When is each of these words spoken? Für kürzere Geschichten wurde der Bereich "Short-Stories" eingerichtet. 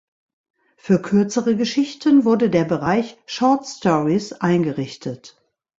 Für 0.77 0.99
kürzere 0.99 1.55
Geschichten 1.55 2.25
wurde 2.25 2.49
der 2.49 2.63
Bereich 2.65 3.19
"Short-Stories" 3.27 4.33
eingerichtet. 4.33 5.39